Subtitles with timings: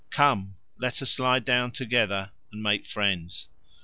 [0.09, 3.49] Come, let us lie down together and make friends.